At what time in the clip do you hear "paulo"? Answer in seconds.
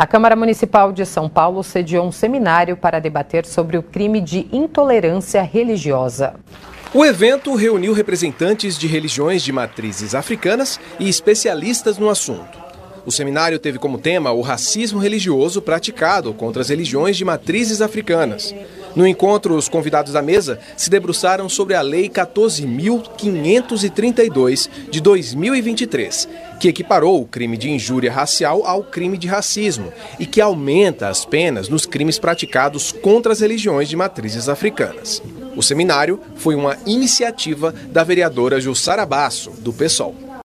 1.28-1.64